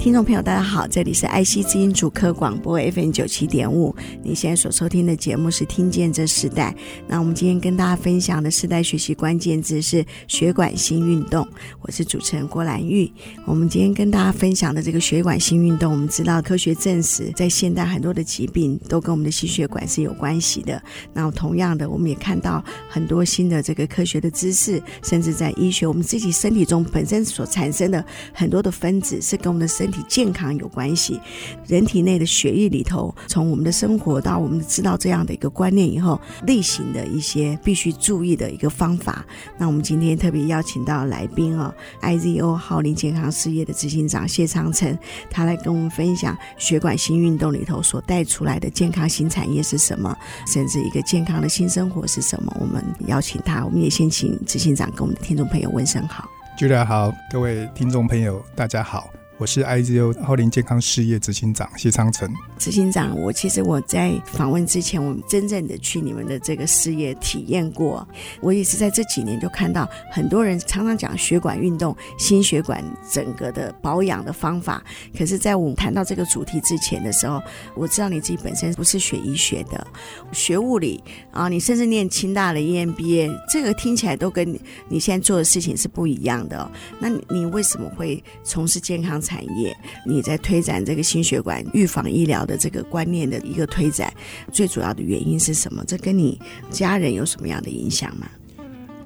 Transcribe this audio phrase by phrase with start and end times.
[0.00, 3.94] 听众朋友，大家好，这里是爱惜之音主客广播 FM 九七点五。
[4.22, 6.74] 你现在所收听的节目是《听见这时代》。
[7.06, 11.46] 那我们今天跟大家分享的世代学习关键字是血管性运动。
[11.82, 13.12] 我是主持人郭兰玉。
[13.44, 20.82] 我们今天跟大家分享的这个血管性运动，我们知道科学证实，在现代很多的疾病都跟我们的心血管是有关系的。
[21.12, 31.20] 那同样的，我们也看到很多新的这个科学的知识，甚至在医学，我们自己身体中本身所产生的很多的分子，是跟我们的身体健康有关系，
[31.66, 39.24] 人体内的血液里头，从我们的生活到我们知道这样的一个观念以后，例行的一些必须注意的一个方法。
[39.58, 44.96] 那我们今天特别邀请到来宾哦，IZO 浩林健康事业的执行长谢昌成，
[45.30, 50.16] 他来跟我们分享血管新运动里头所带出来的健康新产业是什么，
[50.46, 52.56] 甚至一个健康的新生活是什么。
[52.60, 56.28] 我们邀请他，我们也先请执行长跟我们的听众朋友问声好。
[56.58, 59.19] Julia 好，各位听众朋友大家好。
[59.40, 62.30] 我是 IZO 浩林健康事业执行长谢昌成。
[62.58, 68.06] 执行长，我其实我在访问之前，我们真正的去你们的这个事业体验过。
[68.42, 74.84] 我也是在这几年就看到很多人常常讲血管运动、心血管整个的保养的方法。
[75.16, 77.42] 可是，在我们谈到这个主题之前的时候，
[77.74, 79.86] 我知道你自己本身不是学医学的，
[80.32, 84.54] 学物理啊，你甚至念清大的 EMBA，这个听起来都跟
[84.86, 86.70] 你现在做的事情是不一样的。
[86.98, 89.76] 那你为什么会从事健康产业？
[90.04, 94.12] 你在推展这个心血管预防医疗的这个观念的一个推展，
[94.52, 95.84] 最主要的原因是什么？
[95.86, 98.26] 这跟你家人有什么样的影响吗？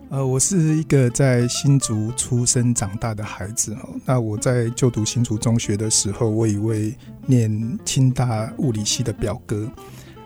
[0.08, 3.86] 呃，我是一个在新竹出生长大的孩子哈。
[4.06, 6.94] 那我在就读新竹中学的时候，我有一位
[7.26, 9.70] 念清大物理系的表哥。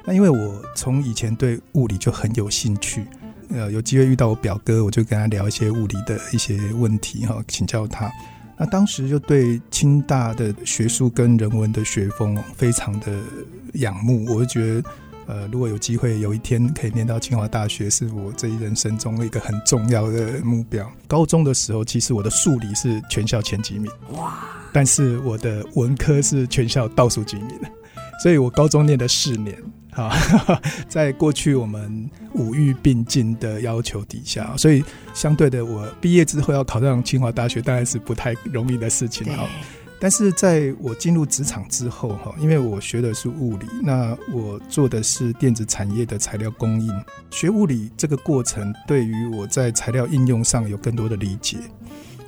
[0.04, 3.04] 那因为我从以前对物理就很有兴趣，
[3.50, 8.10] 呃，有机会遇到我表哥，我就跟他聊一些物理的一些问题哈，请教他。
[8.58, 13.06] 那当时就对清大的学术跟人文的学风非常的
[13.74, 14.90] 仰慕，我就觉得，
[15.26, 20.90] 呃，如果有机会有一天可以念到清华大学，是我这一人生中一个很重要的目标。
[21.06, 24.44] 高中的时候，其实我的数理是全校前几名，哇！
[24.72, 27.58] 但是我的文科是全校倒数几名，
[28.22, 29.56] 所以我高中念了四年。
[30.04, 30.16] 啊，
[30.88, 39.48] 在过去我们五育并进的要求底下，所以相对的，我毕业之后要考上清华大学，当然是不太容易的事情哈。
[40.00, 46.88] 但是在我进入职场之后哈，因为我学的是物理，那我做的是电子产业的材料供应，
[47.32, 51.56] 学物理这个过程对于我在材料应用上有更多的理解，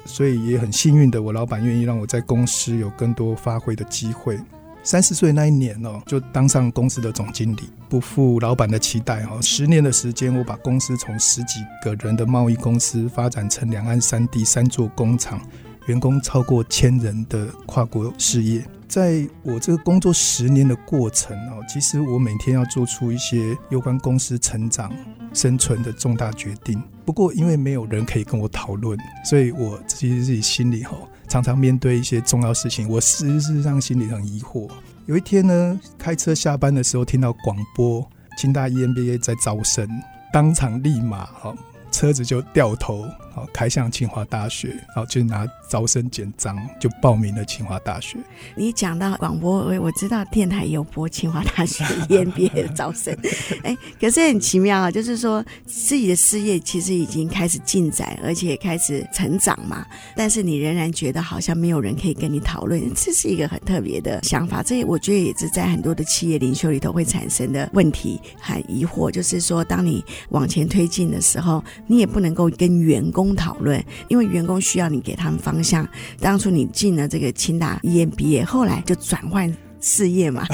[0.05, 4.37] 所以也很幸运的，我老板愿意让我在公司有更多发挥的机会。
[4.83, 9.39] 三十岁那一年哦，就当上公司的总经理，不负老板的期待哦。
[9.43, 15.41] 十年的时间，我把公司从十几个人的贸易公司发展成两岸三地三座工厂，
[15.87, 18.65] 员工超过千人的跨国事业。
[18.89, 24.91] 在我这个工作十年的过程哦，其实我每天要做出一些有关公司成长、
[25.33, 26.83] 生存的重大决定。
[27.05, 31.07] 不过，因为没有人可以跟我讨论，所以我其实自己心里吼。
[31.31, 34.69] 常常面对一些重要事情，我事实上心里很疑惑。
[35.07, 38.05] 有一天呢，开车下班的时候听到广播，
[38.37, 39.89] 清大 EMBA 在招生，
[40.33, 41.55] 当场立马哈。
[41.93, 48.19] 车子就掉头，好开向清华大学，然后就拿招生简章就报名了清华大学。
[48.57, 53.17] 你讲到广播，我我知道电台有播清华大学 EMBA 的招生，
[53.63, 59.87] 哎，可是很奇妙啊，就是说自己的事业其实已经开始进展，而且开始成长嘛，
[60.17, 64.63] 但是你仍然觉得好像没有人可以跟你讨论，这是一个很特别的想法。
[64.63, 71.63] 这我觉得也是在很多的企业领袖里头会产生的问题和疑惑，就是说当你往前推进的时候。
[71.87, 75.87] 你也不能够跟员工工讨论，因为员工需要你给他们方向。
[76.19, 80.47] 当初你进了这个清大 EMBA，后来就转换事业嘛。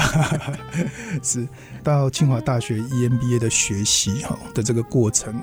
[1.23, 1.47] 是
[1.81, 5.33] 到清华大学 EMBA 的学习哈的这个过程，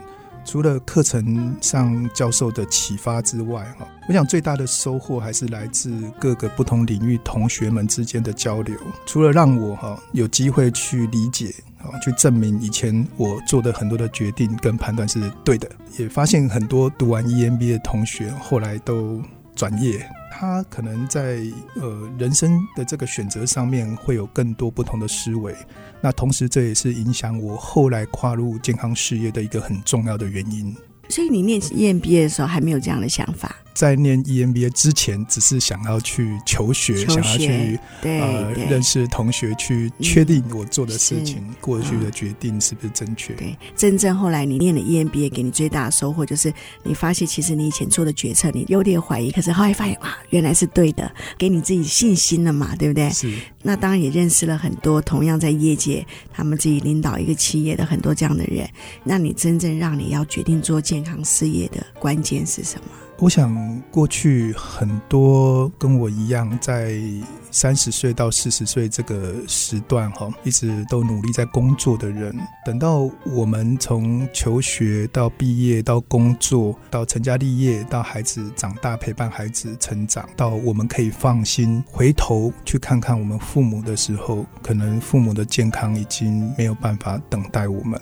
[0.44, 8.76] 除了课程上教授的启发之外哈，我想最大的收获还是来自各个不同领域同学们之间的交流。
[9.06, 11.54] 除了让我哈有机会去理解。
[12.02, 19.22] 去证明以前我做的很多的决定跟判断是对的，也发现很多读完 EMBA 的同学后来都
[19.54, 21.40] 转业，他可能在
[21.76, 25.54] 呃人生的这个选择上面会有更多不同的思维。
[26.00, 30.74] 那同时这也是影响我后来跨入健康事业的一个很重要的原因。
[31.08, 33.54] 所以你念 EMBA 的时候还没有这样的想法。
[33.74, 43.34] 在念 EMBA 之前，只是想要去求学，求学想要去对呃认识同学，去确定我做的事情、是过去的决定是不是正确。
[43.34, 46.54] 对，真正后来你念了 EMBA，给你最大的收获就是
[46.84, 53.10] 你发现，其实你以前做的决策你有点怀疑，可是后来发现哇，原来是对的，给你自己信心了嘛，对不对？
[53.10, 53.36] 是。
[53.62, 58.68] 那当然也认识了很多同样在业界，他们自己领导一个企业的很多这样的人。
[59.02, 62.86] 那你真正让你要决定做健康事业的关键是什么？
[63.18, 66.98] 我想，过去很多跟我一样，在
[67.50, 87.98] 三十岁到四十岁这个时段，哈，一直都努力在工作的人，等到我们从求学到毕业到工作，到成家立业，到孩子长大陪伴孩子成长，到我们可以放心回头去看看我们父母的时候，可能父母的健康已经没有办法等待我们。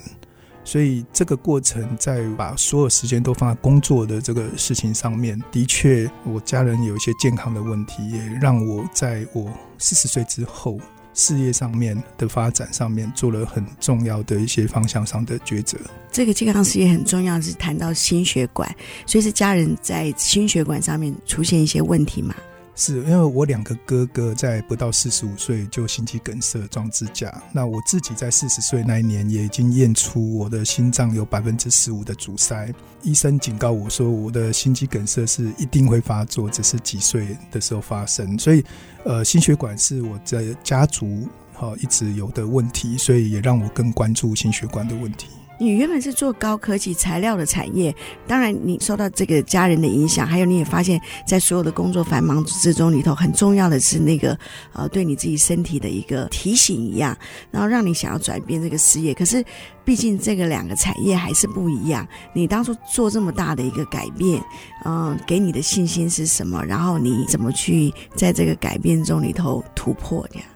[0.64, 10.78] 所以这个过程，在把所有时间都放在工作的这个事情上面，的确，我家人有一些健康的问题，也让我在我四十岁之后，
[11.14, 15.76] 事业上面的发展上面做了很重要的一些方向上的抉择。
[16.10, 18.72] 这个健康事业很重要，是谈到心血管，
[19.04, 22.34] 所以是家人在心血管上面出现一些问题嘛？
[22.74, 32.72] 是因为我两个哥哥在不到四十五岁就心肌梗塞装支架，那我自己在四十岁那一年也已经验出我的心脏有百分之十五的阻塞，
[33.02, 38.64] 医生警告我说我的心肌梗塞是一定会发作，只是几岁的时候发生，所以
[39.04, 45.28] 呃心血管是我在家族哈一直有的问题，所以也让我更关注心血管的问题。
[45.62, 47.94] 你原本是做高科技材料的产业，
[48.26, 54.36] 当然你受到这个家人的影响，还有你也发现，在所有的工作繁忙之中里头，很重要的是那个
[54.72, 57.16] 呃，对你自己身体的一个提醒一样，
[57.52, 59.14] 然后让你想要转变这个事业。
[59.14, 59.44] 可是
[59.84, 62.04] 毕竟这个两个产业还是不一样。
[62.34, 64.42] 你当初做这么大的一个改变，
[64.84, 66.60] 嗯、给你的信心是什么？
[66.64, 70.48] 然后你怎么去在这个改变中里头突破这样？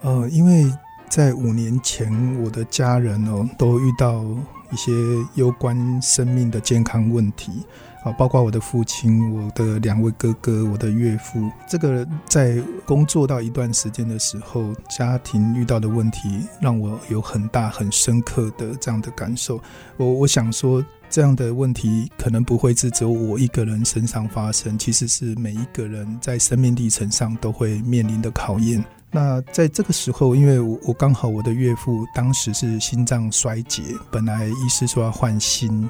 [0.00, 0.72] 呃，因为。
[1.08, 2.10] 在五年前，
[2.42, 4.22] 我的家人哦都遇到
[4.72, 4.92] 一些
[5.34, 7.52] 攸关生命的健康问题
[8.04, 11.50] 啊，包括我的父亲、我的两位哥哥、我的岳父。
[11.68, 19.60] 这个在工作到一段时间的时候，家庭遇到的问题让我有很大、很深刻的这样的感受。
[19.96, 28.84] 我我想说，这样的问题可能不会是只有我一个人身上发生，其实是每一个人在生命历程上都会面临的考验。
[29.16, 35.88] 那在这个时候，因为我我刚好我的岳父当时是心脏衰竭，本来医师说要换心，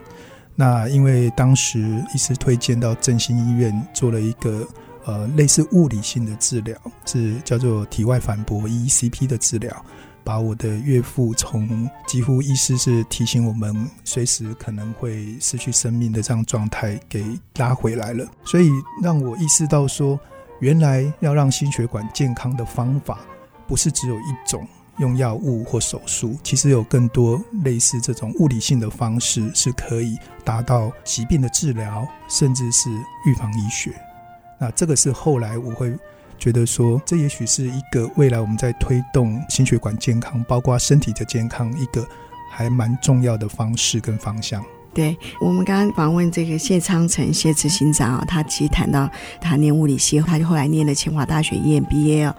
[0.55, 1.81] 那因为当时
[2.15, 4.65] 医师推荐到振兴医院做了一个
[5.05, 9.85] 呃类似物理性的治疗，是叫做体外反搏 ECP 的治疗，
[10.23, 13.75] 把我的岳父从几乎医师是提醒我们
[14.05, 17.25] 随时可能会失去生命的这样状态给
[17.57, 18.71] 拉回来了，所以
[19.03, 20.17] 让我意识到说。
[20.61, 23.21] 原来要让心血管健康的方法，
[23.67, 24.67] 不是只有一种
[24.99, 32.89] 用药物或手术，其实有更多类似这种物理性的方式，是可以达到疾病的治疗，甚至是
[33.27, 33.93] 预防医学。
[34.59, 35.95] 那这个是后来我会
[36.39, 42.09] 觉得说，这也许是一个未来我们在推动心血管健康，包括身体的健康，一个
[42.51, 44.65] 还蛮重要的方式跟方向。
[44.97, 49.07] 对，我们刚刚访问这个谢昌成谢执行长啊，他其实谈到
[49.43, 52.35] 他念物理系，他就后来念了清华大学 EMBA 哦，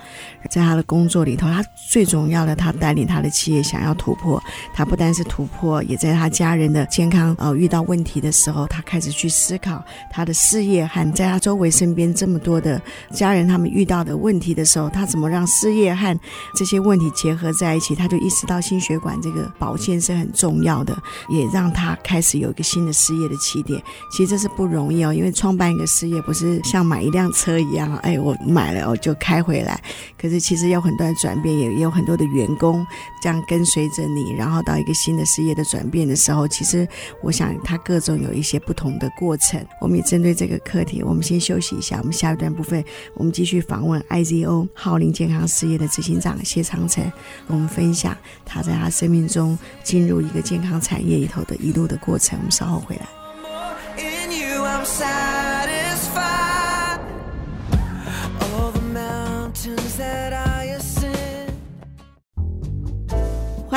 [0.50, 4.42] 在他的工作里头，他最重要的，他带领他的企业想要突破，
[4.74, 16.20] 他不单是突破，也在他家人的健康呃遇到问题的时候，他开始去思考他的事业和在他周围身边这么多的家人他们遇到的问题的时候，他怎么让事业和
[16.56, 20.98] 这些问题结合在一起，他就意识到心血管这个保健是很重要的，
[21.30, 22.47] 也让他开始有。
[22.48, 25.14] 有一个新的事业的起点，其实这是不容易哦。
[25.14, 29.80] 因为创办一个事业不是像买一辆车一样，哎，我买了我就开回来。
[30.18, 32.86] 可是其实有很多的转变，也也有很多的员工
[33.22, 36.88] 这样跟随着你，然后到一个新的事业的转变的时候，其实
[37.22, 39.64] 我想它各种有一些不同的过程。
[39.82, 41.98] 我们也针对这个课题，我们先休息一下。
[42.00, 42.82] 我们下一段部分，
[43.14, 47.12] 我们继续访问 IZO 浩龄健康事业的执行长谢长程，
[47.48, 52.37] 我们分享他在他生命中进入一个健康产业里头的一路的过程。
[52.38, 53.08] 我们稍后回来。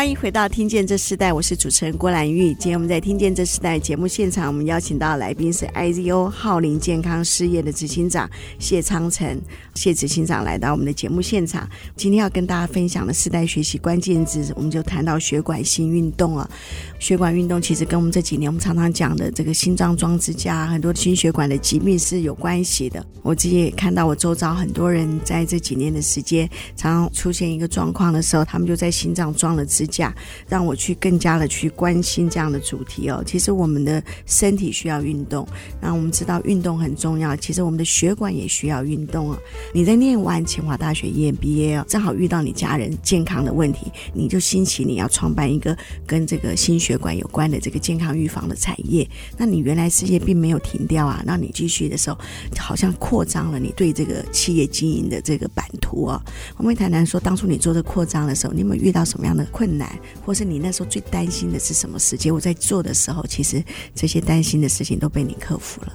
[0.01, 2.55] 欢迎回到《听见这时代》，我是主持人郭兰玉。
[2.55, 8.27] 今天我们在《听见这时代》节目现场，我们邀请到来宾是 IZO 浩林健康事业的执行长
[8.59, 9.39] 谢昌成，
[9.75, 11.69] 谢执行长来到我们的节目现场。
[11.97, 16.51] 今天要跟大家分享的世代学习关键字，我们就谈到血管性运动啊。
[16.99, 23.05] 血管运动其实跟我们这几年我们常常讲的这个心脏装支架、很多心血管的疾病是有关系的。
[23.21, 30.15] 我自己也看到我周遭很多人在这几年的时间，常常出现一个状况的时候，他们就在心脏装了支架，
[30.49, 33.23] 让我去更加的去关心这样的主题哦。
[33.27, 35.47] 其实我们的身体需要运动，
[35.81, 37.35] 那我们知道运动很重要。
[37.37, 39.39] 其实我们的血管也需要运动啊。
[39.75, 49.09] 你在念完清华大学 EMBA 哦，正好遇到你家人健康的问题，你就兴起你要创办一个跟这个心血管有关的这个健康预防的产业。
[49.37, 52.19] 那你原来事业并没有停掉啊，那你继续的时候，
[52.59, 56.23] 好像扩张了你对这个企业经营的这个版图啊。
[56.57, 59.80] 我们谈谈说，当初你做这扩张的时候，你有没有遇到什么样的困难？
[59.81, 62.17] 难，或是你那时候最担心的是什么事？
[62.17, 65.93] 结果在做的时候，其实这些担心的事情都被你克服了。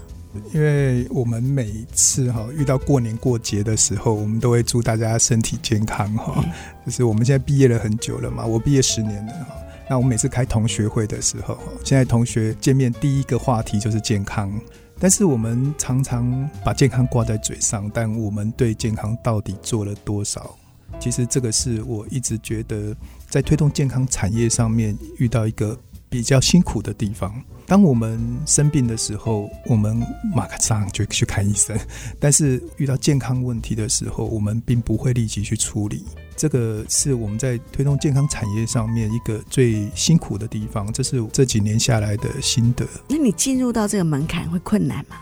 [0.53, 6.43] 因为我们每一次哈遇到过年过节的时候，我们都会祝大家身体健康哈。
[6.85, 9.55] 就是我们现在毕业了很久了嘛，我毕业十年了哈。
[9.87, 14.51] 那我们每次开同学会的时候，现在同学见面第一个话题就是健康。
[14.97, 20.57] 但是我们常常把健康挂在嘴上，但我们对健康到底做了多少？
[20.99, 22.95] 其实这个是我一直觉得
[23.35, 25.77] 在推动健康产业上面遇到一个
[26.07, 27.35] 比较辛苦的地方。
[27.65, 30.01] 当我们生病的时候，我们
[30.33, 31.75] 马上就去看医生；
[32.17, 36.05] 但是遇到健康问题的时候，我们并不会立即去处理。
[36.37, 40.89] 这个是我们在推动健康产业上面一个最辛苦的地方。
[40.93, 42.87] 这是这几年下来的心得。
[43.09, 45.17] 那你进入到这个门槛会困难吗？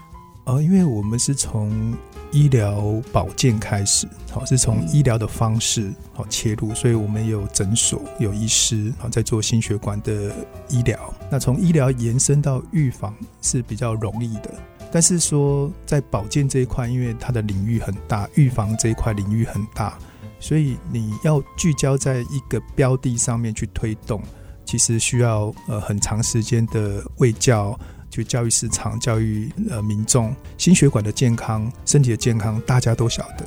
[0.46, 1.98] 呃，因为我们是从
[2.34, 10.36] 医疗保健开始，好，是从医疗的方式好切入，所以我们有诊所、有医师，好在做心血管的
[10.68, 11.14] 医疗。
[11.30, 14.52] 那从医疗延伸到预防是比较容易的，
[14.92, 19.96] 但是说在保健这一块，因为它的领域很大，预防这一块领域很大，
[20.40, 24.20] 所以你要聚焦在一个标的上面去推动，
[24.66, 27.80] 其实需要呃很长时间的卫教。
[28.14, 33.46] 去教育市场，教育呃民众，心血管的健康，身体的健康，大家都晓得，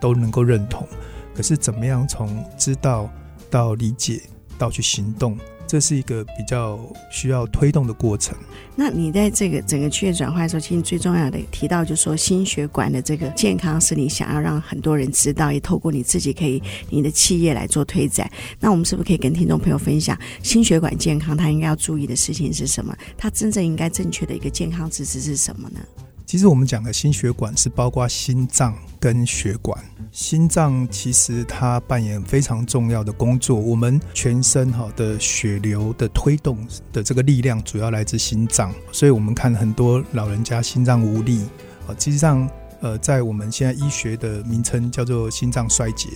[0.00, 0.86] 都能够认同。
[1.34, 3.08] 可是怎么样从知道
[3.48, 4.20] 到理解
[4.58, 5.38] 到去行动？
[5.68, 8.34] 这是一个比较需要推动的过程。
[8.74, 18.30] 那你在这个整个区业转换的时候，其实最重要的提到就是说，心血管的这个健康是你想要让很多人知道，也透过你自己可以你的企业来做推展。
[18.58, 22.96] 那我们是不是可以跟听众朋友分享，心血管健康它应该要注意的事情是什么？
[23.18, 25.80] 它真正应该正确的一个健康知识是什么呢？
[26.28, 29.82] 其实我们讲的心血管是包括心脏跟血管。
[30.12, 33.58] 心脏其实它扮演非常重要的工作。
[33.58, 36.58] 我们全身哈的血流的推动
[36.92, 41.46] 的这个力量主要来自心脏，所以我们看很多老人家心脏无力
[41.86, 42.46] 啊，其实上
[42.82, 46.10] 呃在我们现在医学的名称叫做心脏衰竭。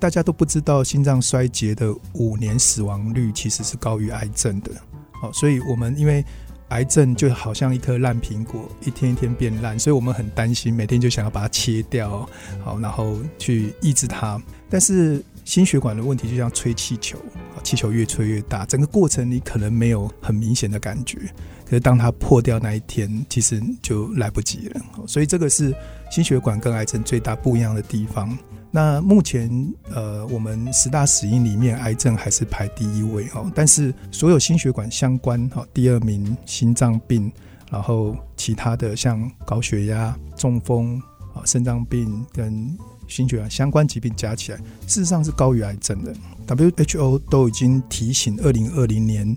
[0.00, 4.72] 大家都不知道心脏衰竭的五年死亡率其实是高于癌症的。
[5.12, 6.24] 好，所以我们因为。
[6.68, 12.28] 癌症就好像一颗烂苹果，一天一天变烂，所以我们很担心，每天就想要把它切掉，
[12.64, 14.40] 好，然后去抑制它。
[14.68, 17.16] 但是心血管的问题就像吹气球，
[17.62, 21.18] 气球越吹越大，整个过程你可能没有很明显的感觉，
[21.64, 24.80] 可是当它破掉那一天，其实就来不及了。
[25.06, 25.72] 所以这个是
[26.10, 28.36] 心血管跟癌症最大不一样的地方。
[28.70, 29.50] 那目前，
[29.90, 33.50] 呃，我们十大死因里面，癌症还是排第一位哦。
[33.54, 37.32] 但是所有心血管相关，哈，第二名心脏病，
[37.70, 41.00] 然后其他的像高血压、中风
[41.32, 42.76] 啊、肾脏病跟
[43.08, 46.14] 心血管相关疾病加起来，事实上是高于癌症的。
[46.46, 49.34] WHO 都已经提醒，二零二零年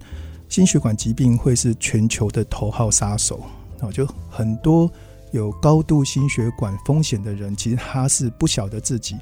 [0.50, 3.42] 心血管疾病会是全球的头号杀手
[3.80, 4.92] 啊，就很多。
[5.32, 9.16] 有高度心血管风险的人，其实他是不晓得自己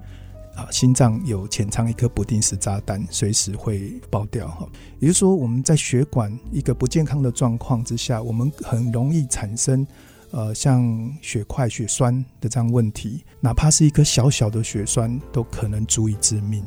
[0.55, 4.67] 啊，心脏有潜藏一颗不定时炸弹，随时会爆掉哈。
[4.99, 9.85] 也就是说，我们在血管一个不健康的状况之下，我们很容易产生
[10.31, 16.63] 呃像血块、血栓的这样问题，哪怕是一颗小小的血栓，都可能足以致命。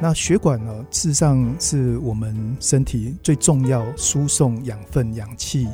[0.00, 5.68] 那血管呢，事实上是我们身体最重要输送养分、氧气。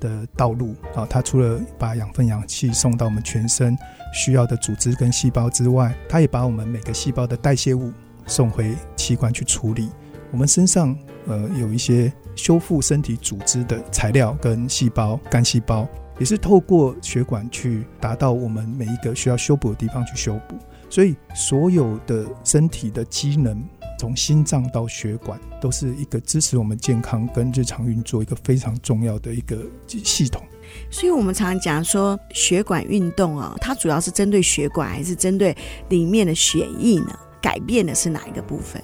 [0.00, 3.76] 的道路啊，它除了把养分、氧气送到我们全身
[4.12, 7.92] 需要的组织跟细胞之外，它也把我们每个细胞的代谢物
[8.26, 9.90] 送回器官去处理。
[10.30, 15.86] 我们身上呃有一些修复身体组织的材料跟细胞，干细胞
[16.18, 20.56] 也是透过血管去达到我们每一个需要修补的地方去修补。
[20.88, 23.62] 所以所有的身体的机能
[23.98, 30.42] 从心脏到血管，都是一个支持我们健康跟日常运作一个非常重要的一个系统。
[30.90, 35.56] 所以，我们常常讲说血管运动啊，它主要是针对血管，还是针对
[35.88, 37.16] 里面的血液呢？
[37.40, 38.82] 改变的是哪一个部分？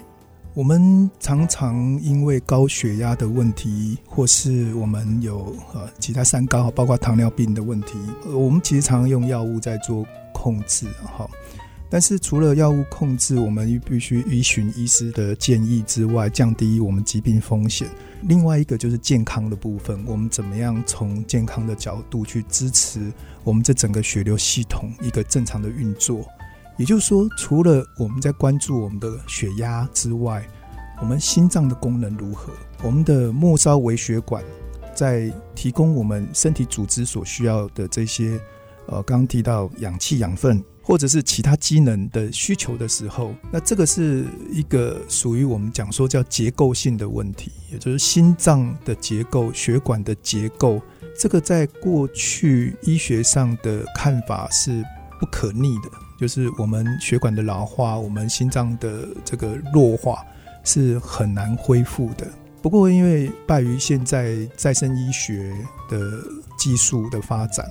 [0.55, 11.29] 我们常常因为高血压的问题，或是我们有呃其他三高，包括糖尿病的问题，我们其实常常用药物在做控制，哈。
[11.93, 17.87] 但是除了药物控制，我们必须依循医师的建议之外，降低我们疾病风险。
[18.23, 23.13] 另外一个就是健康的部分，我们怎么样从健康的角度去支持
[23.45, 26.27] 我们这整个血流系统一个正常的运作？
[26.79, 30.43] 也就是说，除了我们在关注我们的血压之外，
[30.99, 32.55] 我们心脏的功能如何？
[32.83, 34.43] 我们的末梢微血管
[34.95, 38.41] 在提供我们身体组织所需要的这些，
[38.87, 40.65] 呃，刚刚提到氧气、养分。
[40.83, 50.83] 或者是其他机能的需求的时候，那这个是一个属于我们讲说叫结构性的问题，也就是心脏的结构、血管的结构。
[51.17, 54.83] 这个在过去医学上的看法是
[55.21, 60.25] 不可逆的，就是我们血管的老化，我们心脏的这个弱化
[60.65, 62.27] 是很难恢复的。
[62.61, 65.55] 不过，因为拜于现在再生医学
[65.89, 65.99] 的
[66.59, 67.65] 技术的发展，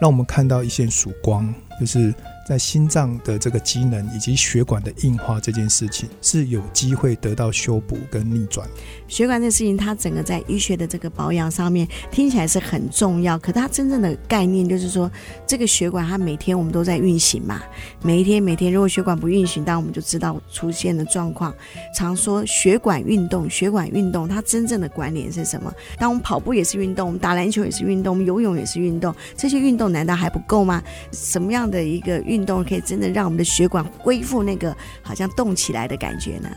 [0.00, 2.12] 让我们看到一线曙光，就是。
[2.48, 8.66] 在心脏的这个机能以及血管的硬化这件事情是有机会得到修补跟逆转。
[9.06, 15.10] 血管这事情，它整个在医学的这个保养上面听起来是很重要，可它真正的概念就是说，
[15.46, 17.62] 这个血管它每天我们都在运行嘛，
[18.02, 21.54] 每一天每天，如果血管不运行，当然我们就知道出现的状况。
[21.94, 25.70] 常说血管运动，血管运动，它真正的关联是什么？
[25.98, 30.82] 当我们跑步也是运动，我们打篮球也是运动，我们游泳也是运动，这些运动难道还不够吗？
[31.12, 32.37] 什么样的一个运？
[32.38, 36.48] 运动可以真的让我们的血管恢复那个好像动起来的感觉呢？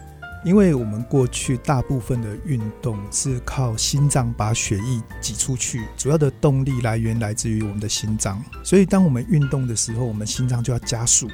[0.46, 8.44] 因为我们过去大部分的运动是靠心脏把血液挤出去，主要的动力来源来自于我们的心脏。
[8.64, 11.28] 所以当我们运动的时候，我们心脏就要加速、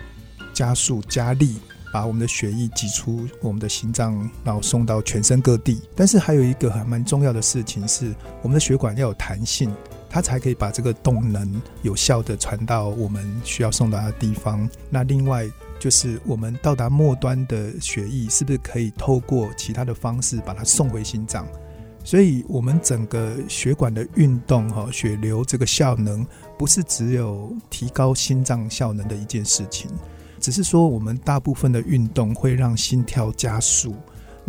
[0.54, 1.58] 加速、加力，
[1.92, 5.82] 把我们的血液挤出我们的心脏，然后送到全身各地。
[5.94, 9.70] 但是还有一个还蛮重要的事情是，我们的血管要有弹性。
[10.10, 14.70] 它才可以把这个动能有效地传到我们需要送达的地方。
[14.90, 15.48] 那另外
[15.80, 21.48] 就是我们到达末端的血液是不是可以透过其他的方式把它送回心脏？
[22.04, 26.26] 所以，我们整个血管的运动哈，血流这个效能
[26.58, 29.92] 不是只有提高心脏效能的一件事情，
[30.40, 33.94] 只是说我们大部分的运动会让心跳加速。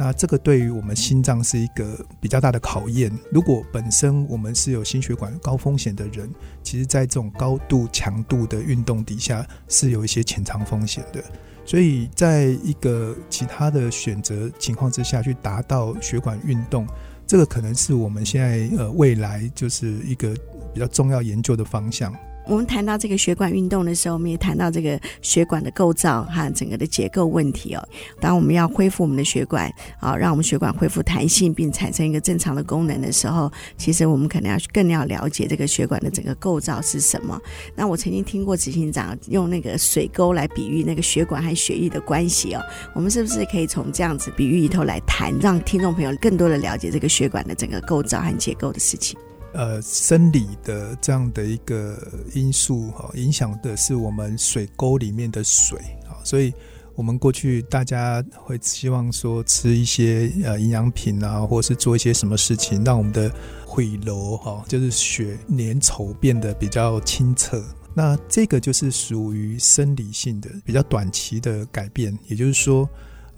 [0.00, 3.11] 那这个对于我们心脏是一个比较大的考验。
[3.32, 6.32] 如果本身我们是有心血管高风险的人，
[6.62, 11.20] 其实在这种高度强度的运动底下是有一些潜藏风险的。
[11.66, 16.87] 所以，在一个其他的选择情况之下去达到血管运动，
[17.26, 20.32] 这个可能是我们现在呃未来就是一个
[20.72, 22.14] 比较重要研究的方向。
[22.48, 27.88] 我们谈到这个血管运动的时候，我们也谈到这个血管的构造和整个的结构问题哦。
[28.20, 37.38] 当我们要恢复我们的血管啊，让我们血管恢复弹性并产生一个正常的功能的时候，其实我们可能要更要了解这个血管的整个构造是什么。
[37.76, 42.62] 那我曾经听过执行长用那个水沟来比喻那个血管和血液的关系哦。
[42.94, 49.18] 我们是不是可以从这样子比喻里头来谈，让听众朋友更多的了解这个血管的整个构造和结构的事情？
[49.59, 52.01] 呃，生理的这样的一个
[52.33, 56.55] 因素哈，影响的是我们水沟里面的水啊，所以
[56.94, 63.29] 我们过去大家会希望说吃一些呃营养品啊，或是做一些什么事情，让我们的
[63.66, 67.61] 血流哈，就是血粘稠变得比较清澈。
[67.94, 72.88] 那这个就是属于生理性的比较短期的改变，也就是说。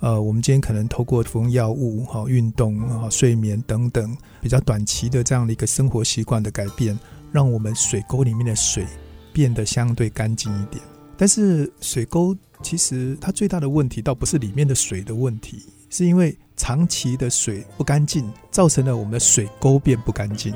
[0.01, 6.99] 呃，我们今天可能透过服用药物、哈运动、哈睡眠等等比较短期的这样的一个生活习惯的改变，
[7.31, 8.87] 让我们水沟里面的水
[9.31, 10.83] 变得相对干净一点。
[11.19, 20.55] 但是水沟其实它最大的问题倒不是里面的水的问题，是因为长期的水不干净，造成了我们的水沟变不干净，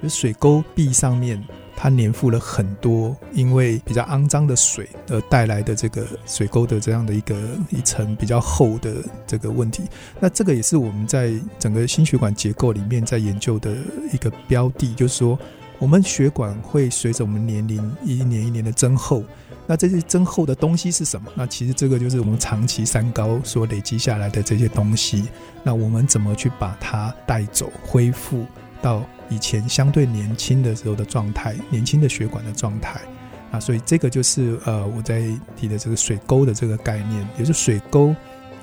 [0.00, 1.44] 就是水沟壁上面。
[1.76, 7.36] 它粘附了很多因为比较肮脏的水而带来的这个水沟的这样的一个
[7.68, 8.94] 一层比较厚的
[9.26, 9.84] 这个问题。
[10.18, 13.76] 那这个也是我们在整个心血管结构里面在研究的
[14.10, 15.38] 一个标的，就是说
[15.78, 19.22] 我们血管会随着我们年龄一年一年的增厚。
[19.66, 21.30] 那这些增厚的东西是什么？
[21.34, 25.28] 那其实这个就是我们长期三高所累积下来的这些东西。
[25.62, 28.46] 那我们怎么去把它带走、恢复
[28.80, 29.02] 到？
[29.28, 33.00] 以前相对年轻的时候的状态，年轻的血管的状态，
[33.50, 35.22] 啊，所以这个就是呃我在
[35.56, 38.14] 提的这个水沟的这个概念，也就是水沟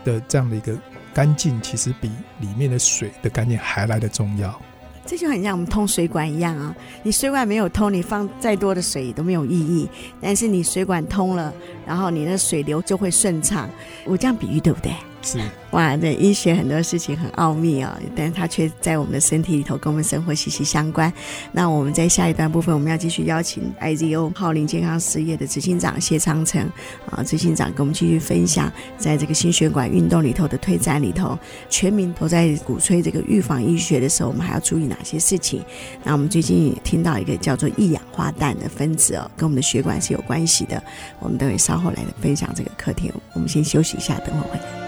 [0.04, 0.76] 的这样的一个
[1.14, 4.60] 干净其实比里面的水的干净还来得重要。
[5.06, 6.74] 这就很像我们通水管一样啊，
[7.04, 9.86] 你水管没有通，你放再多的水都没有意义。
[10.22, 11.54] 但是你水管通了，
[11.86, 13.70] 然后你的水流就会顺畅。
[14.06, 14.94] 我这样比喻对不对？
[15.24, 15.40] 是
[15.72, 21.12] 哇，对，医学很多事情很奥秘啊、但是它却在我们的身体里头跟我们生活息息相关。
[21.52, 26.62] 那我们在下一段部分，我们要继续邀请 IZO 浩林健康事业的执行长谢昌成
[27.10, 35.64] 啊，执行长跟我们继续分享，在这个心血管运动里头的推展里头，全民都在鼓吹这个预防医学的时候，我们还要注意哪些事情？
[36.04, 40.84] 那我们最近听到一个叫做一氧化氮的分子哦，跟我们的血管是有关系的，
[41.20, 43.12] 我们等会稍后来分享这个课题。
[43.34, 44.83] 我们先休息一下，等会回来。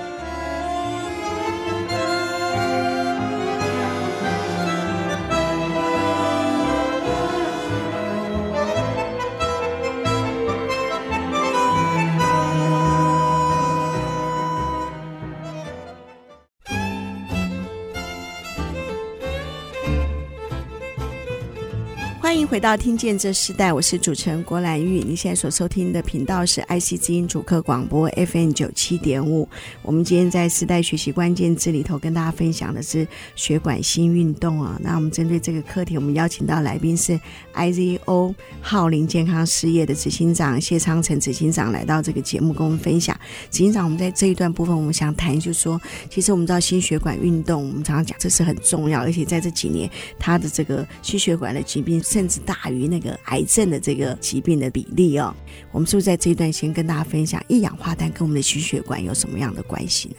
[22.56, 25.02] 回到听见这时代，我是主持人郭兰玉。
[25.02, 29.46] 你现在所收听的频道是 IC 之音主客广播 FM 九七点五。
[29.82, 34.80] 我们今天在时代学习关键字里头跟大家分享的是血管新运动啊。
[34.82, 37.20] 那我们针对这个课题，我们邀请到来宾是
[37.56, 43.14] IZO 浩林健康事业的执行长谢昌成执行长来到这个节目跟我们分享。
[43.52, 45.78] 执行长，我们在这一段部分，我们想谈就是说，
[46.10, 55.36] 其实我们知道心血管运动，我们常常讲这是很重要，而且在这几年，他的这个心血管的疾病甚至大于那个癌症的这个疾病的比例哦，
[55.72, 60.16] 我们是不是在这一段先跟大家分享一氧化氮跟我们的心血管有什么样的关系呢？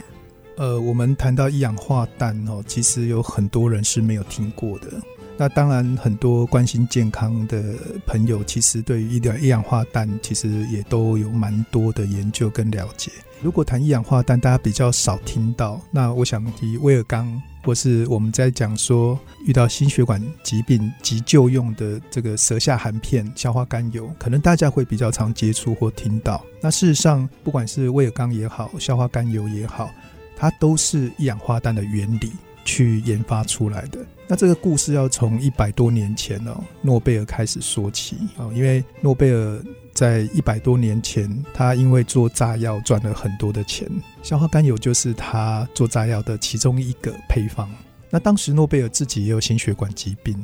[0.56, 5.00] 呃，我们谈到一氧化氮哦，其实有很多人是没有听过的。
[5.36, 7.74] 那当然，很多关心健康的
[8.06, 13.10] 朋友，其实对于一点一氧化氮，其实也都有蛮多的研究跟了解。
[13.42, 17.42] 如果谈一氧化氮，大家比较少听到，那我想提威尔刚。
[17.62, 26.40] 或是我们在讲说遇到心血管疾病急救用的这个舌下含片消化甘油，可能大家会比较常接触或听到。
[26.60, 29.90] 那事实上，不管是威尔刚也好，消化甘油也好，
[30.36, 32.30] 它都是一氧化氮的原理
[32.66, 34.04] 去研发出来的。
[34.28, 39.64] 那这个故事要从一百多年前哦，诺贝尔开始说起哦，因为诺贝尔。
[39.96, 43.90] 在一百多年前，他因为做炸药赚了很多的钱，
[44.22, 47.66] 消化甘油就是他做炸药的其中一个配方。
[48.10, 50.36] 那当时诺贝尔自己也有心血管疾病，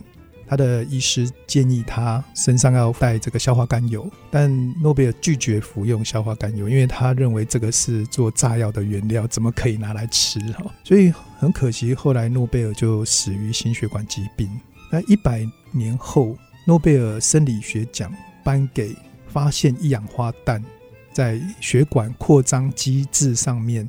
[0.47, 10.41] 他的医师建议他身上要带这个消化甘油，但诺贝尔拒绝服用消化甘油，因为他认为这个是做炸药的原料，怎么可以拿来吃？
[10.53, 14.49] 哈，所以很可惜，后来诺贝尔就死于心血管疾病。
[14.93, 18.11] 那一百年后，诺贝尔生理学奖
[18.43, 18.97] 颁给。
[19.27, 20.63] 发现一氧化氮
[21.11, 23.89] 在血管扩张机制上面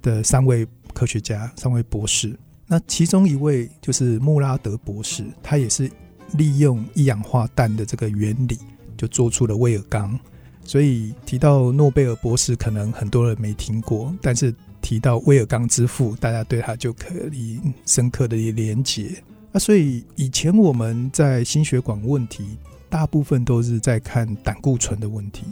[0.00, 2.38] 的三位科学家，三位博士。
[2.68, 5.90] 那其中一位就是穆拉德博士，他也是
[6.34, 8.56] 利用一氧化氮的这个原理，
[8.96, 10.16] 就做出了威尔刚。
[10.62, 19.20] 所以提到诺贝尔博士，可能很多人没听过，但是提到威尔刚之父，大家对他就可以深刻的连结。
[19.50, 22.58] 那所以以前我们在心血管问题。
[22.90, 25.42] 大部分都是在看胆固醇的问题，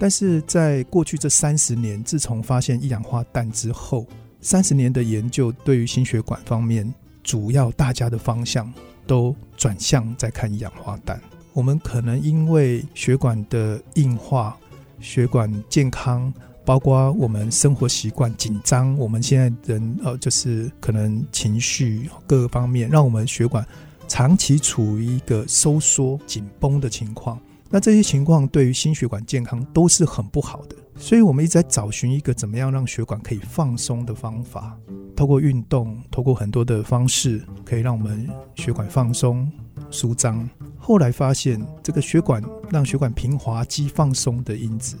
[0.00, 4.04] 但是在过去这三十年，自从发现一氧化氮之后，
[4.40, 8.72] 三十年的研究对于心血管方面，主要大家的方向
[9.06, 11.20] 都转向在看一氧化氮。
[11.52, 14.56] 我们可能因为血管的硬化、
[14.98, 16.34] 血管健康，
[16.68, 23.66] 包括我们生活习惯紧张，我们现在人呃就是可能情绪各个方面，让我们血管。
[24.06, 30.76] 长期处于一个收缩紧绷的情况，那这些情况对于心血管健康都是很不好的。
[30.98, 34.76] 所以，我们一直在找寻一个怎么样让血管可以放松的方法，
[35.16, 39.50] 透过运动，透过很多的方式，可以让我们血管放松、
[39.90, 40.46] 舒张。
[40.76, 44.98] 后来发现，这个血管让血管平滑肌放松的因子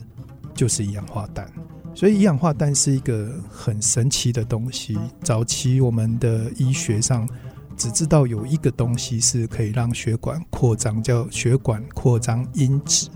[0.58, 1.48] 就是一氧化氮。
[1.94, 4.98] 所以，一氧化氮是一个很神奇的东西。
[5.22, 7.28] 早期我们的医学上。
[7.76, 13.08] 只知道有一个东西是可以让血管扩张，叫血管扩张因子。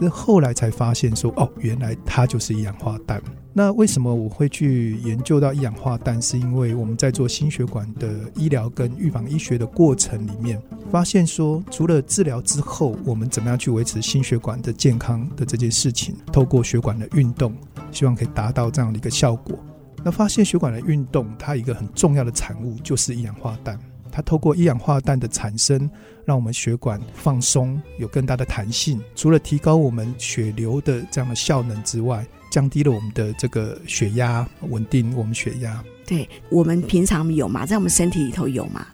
[0.00, 3.22] 这后来才发现说，哦，原来它就是一氧化氮。
[3.52, 6.20] 那为什么我会去研究到一氧化氮？
[6.22, 17.54] 是因为我们在做心血管的医疗跟预防医学的过程里面，发现说，除了治疗之后，我们怎么样去维持心血管的健康的这件事情，透过血管的运动，
[17.90, 19.58] 希望可以达到这样的一个效果。
[20.02, 23.78] 那发现血管的运动，它一个很重要的产物就是一氧化氮。
[24.10, 25.88] 它透过一氧化氮的产生，
[26.24, 29.00] 让我们血管放松，有更大的弹性。
[29.14, 35.82] 除了提高我们血流的这样的效能之外，降低了我们的这个血压，稳定我们血压。
[36.06, 37.64] 对，我们平常有吗？
[37.64, 38.86] 在我们身体里头有吗？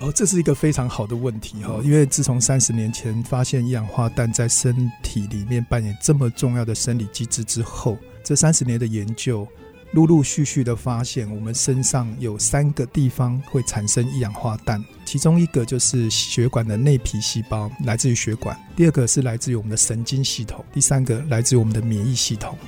[0.00, 9.46] 哦，这是一个非常好的问题哈，因为自从三十年前发现一氧化氮在身体里面扮演这么重要的生理机制之后，这三十年的研究，
[9.94, 22.58] 陆陆续续的发现，我们身上有三个地方会产生一氧化氮，其中一个就是血管的内皮细胞，来自于血管；第二个是来自于我们的神经系统；第三个来自于我们的免疫系统。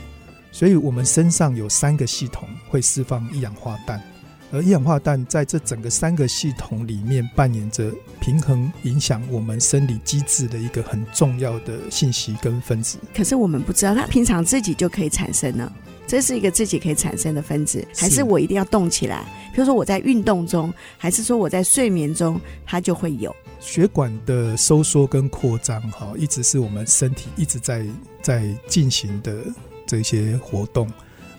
[0.53, 4.01] 所以，我们身上有三个系统会释放一氧化氮。
[4.53, 12.99] 而一氧化氮在这整个三个系统里面扮演着平衡、影响我们生理机制的一个很重要的信息跟分子。
[13.12, 15.71] 可是我们不知道，它平常自己就可以产生呢？
[16.07, 19.25] 这是一个自己可以产生的分子，还是我一定要动起来？
[19.53, 23.35] 比如说我在运动中，还是说我在睡眠中，它就会有？
[23.59, 27.85] 血管的收缩跟扩张，哈，一直是我们身体一直在
[28.23, 29.45] 在进行的
[29.87, 30.88] 这些活动。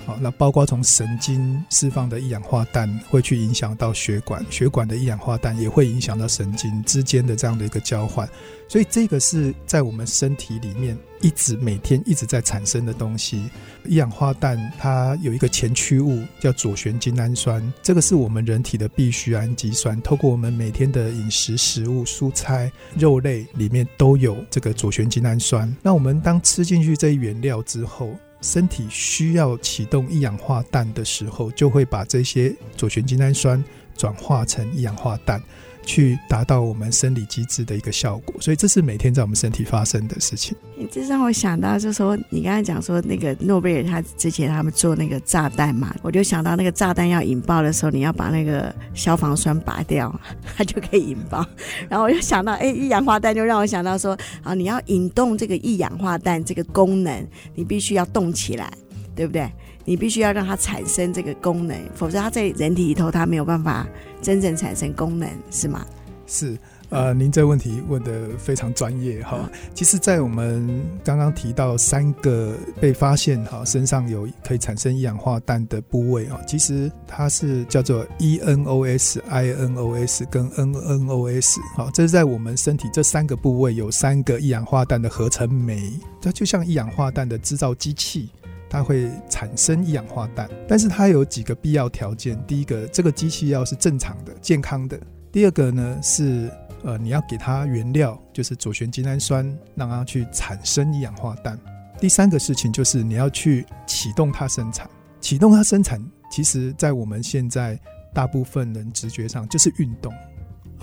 [0.07, 8.25] 好，那包括从神经释放的一氧化氮会去影响到血管，血管的一氧化氮也会影响到神经之间的这样的一个交换，
[8.69, 13.49] 所以这个是在我们身体里面一直每天一直在产生的东西。
[13.85, 25.75] 一氧化氮它有一个前驱物叫左旋精氨酸，这个是我们人体的必需氨基酸，透过我们每天的饮食食物、蔬菜、肉类里面都有这个左旋精氨酸。
[25.83, 33.63] 那我们当吃进去这一原料之后，身体需要启动一氧化氮的时候，就会把这些左旋精氨酸
[33.95, 35.41] 转化成一氧化氮。
[35.87, 40.53] 去达到我们生理机制的一个效果，所以这是每天在我们身体发生的事情。
[40.77, 50.13] 你这让我想到，就是说你刚才讲说那个诺贝尔他之前他们做那个炸弹嘛，我就想到那个炸弹要引爆的时候，你要把那个消防栓拔掉，
[50.57, 51.45] 它就可以引爆。
[51.89, 58.69] 然后我就想到，哎，一氧化氮就让我想到说，啊，你要引动这个一氧化氮这个功能，你必须要动起来，
[59.15, 59.49] 对不对？
[59.85, 63.87] 你必须要让它产生这个功能，否则它在人体里头它没有办法
[64.21, 65.85] 真正产生功能，是吗？
[66.29, 66.57] 是，
[66.89, 69.49] 呃，您这个问题问的非常专业哈。
[69.73, 88.29] 其实，在我们刚刚提到三个被发现哈身上有可以产生一氧化氮的部位啊，其实它是叫做 eNOS、iNOS 跟 NNOS 好，这是在我们身体这三个部位有三个一氧化氮的合成酶，它就像一氧化氮的制造机器。
[88.69, 92.37] 它会产生一氧化氮，但是它有几个必要条件。
[92.45, 94.97] 第一个，这个机器要是正常的、健康的；
[95.31, 96.51] 第二个呢，是
[96.83, 101.57] 呃，你要给它原料，就是左旋精氨酸，让它去产生一氧化氮；
[101.99, 104.89] 第三个事情就是你要去启动它生产。
[105.19, 105.99] 启动它生产，
[106.31, 107.79] 其实在我们现在
[108.13, 110.13] 大部分人直觉上就是运动。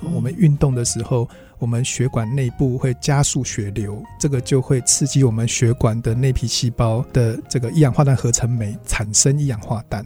[0.03, 1.29] 我们运动的时候，
[1.59, 10.05] 我们血管内部会加速血流，这个就会刺激我们血管的内皮细胞的这个一氧化氮合成酶产生一氧化氮，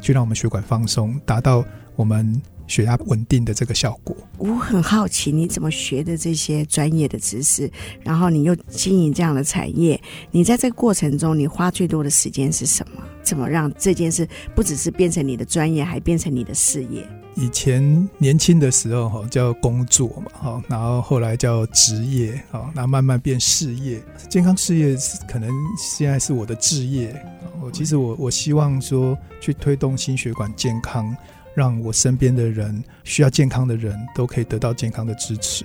[0.00, 1.64] 去让我们血管放松，达到
[1.96, 4.16] 我们血压稳定的这个效果。
[4.38, 7.68] 我很好奇，你怎么学的这些专业的知识，
[8.04, 10.00] 然后你又经营这样的产业，
[10.30, 13.02] 你在这个过程中，你花最多的时间是什么？
[13.22, 17.06] 怎么让这件事不只是变成你的专业，还变成你的事业？
[17.36, 24.02] 以前年轻的时候哈叫工作嘛哈，然后后来叫职业哈，那慢慢变事业。
[24.28, 24.96] 健康事业
[25.28, 27.14] 可能现在是我的志业。
[27.62, 31.14] 我其实我我希望说去推动心血管健康，
[31.54, 35.64] 让我身边的人需要健康的人都可以得到健康的支持。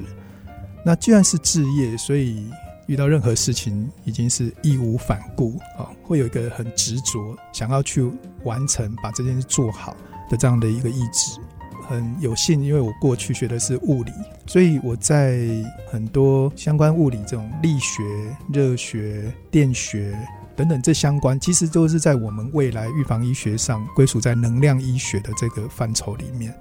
[0.85, 2.47] 那既然是志业，所以
[2.85, 8.07] 遇到任何事情已经是义无反顾啊，会有一个很执着想要去
[8.43, 9.95] 完成，把这件事做好
[10.29, 11.39] 的这样的一个意志。
[11.87, 14.11] 很有幸，因为我过去学的是物理，
[14.45, 15.39] 所以我在
[15.87, 18.03] 很多相关物理这种力学、
[18.51, 20.17] 热学、电学
[20.55, 26.53] 等等这相关，其实都是在我们未来预防医学上归属在能量医学的这个范畴里面。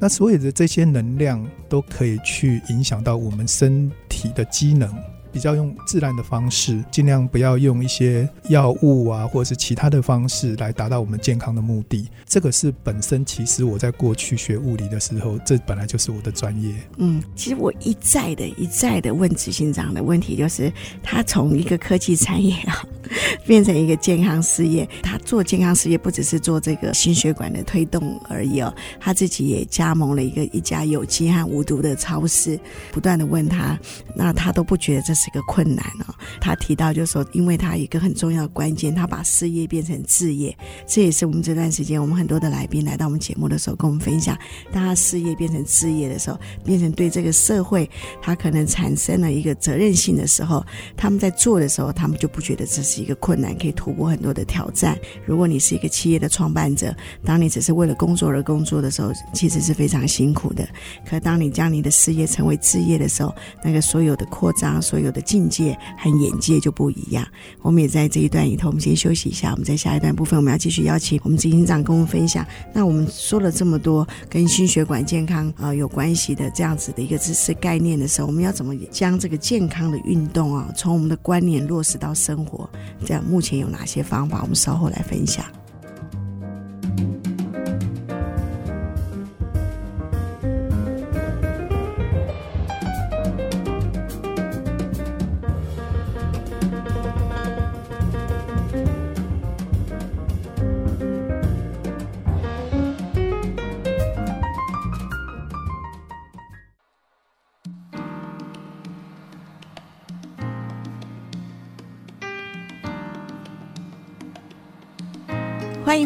[0.00, 4.92] 那所有的这些能量都可以去影响到我们身体的机能。
[5.34, 12.08] 比较用自然的方式，尽量不要用一些药物啊，或者是其他的方式来达到我们健康的目的。
[12.24, 16.72] 这个是本身，其实我在过去学物理的时候，这本来就是我的专业。
[16.98, 22.86] 嗯，其实我一再的、一再的问执行长的问题，就是他从一个科技产业啊，
[23.44, 24.88] 变成一个健康事业。
[25.02, 32.56] 他做健康事业，不只是做这个心血管的推动而已哦，他自己也加盟了一个一家有机和无毒的超市。
[32.92, 33.76] 不断的问他，
[34.14, 35.23] 那他都不觉得这是。
[35.24, 36.14] 是一个困难哦。
[36.40, 40.56] 他提到就是说，因为他一个很重要的关键，他把事业变成置业，
[40.86, 44.36] 这也是我们这段时间我们很多的来宾来到我们节目的时候跟我们分享，
[44.72, 47.88] 当他事业变成置业的时候，变成对这个社会
[48.20, 50.64] 他可能产生了一个责任性的时候，
[50.96, 54.98] 他们在做的时候，他们就不觉得这是一个困难，可以突破很多的挑战。
[55.24, 60.68] 如果你是一个企业的创办者，当你只是为了工作而工作的时候，其实是非常辛苦的。
[61.08, 67.26] 可当你将你的事业成为置业的时候，那个所有的扩张、所有的境界和眼界就不一样。
[67.62, 69.52] 我们也在这一段里头，我们先休息一下。
[69.52, 72.46] 我们在下一段部分，我们要继续邀请我们执行长跟我们分享。
[72.74, 82.68] 那我们说了这么多跟心血管健康啊、呃、有关系的这样子的一个知识概念的时候，我们要怎么将这个健康的运动啊，从我们的观念落实到生活？
[83.06, 84.40] 这样目前有哪些方法？
[84.42, 85.44] 我们稍后来分享。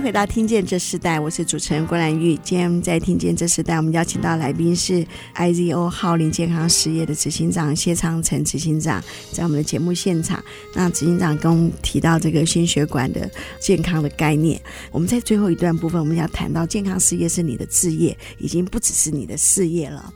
[0.09, 2.35] 回到《听见这时代》，我是主持人郭兰玉。
[2.37, 10.43] 今天在《听见这时代》，我们邀请到来宾是 IZO 浩龄健康事业的执行长谢昌成执行长，在我们的节目现场。
[10.73, 14.59] 那执行长跟我们提到这个心血管的健康的概念。
[14.91, 20.11] 我们在最后一段部分，我们要谈到健康事业是你的志业，已经不只是你的事业了。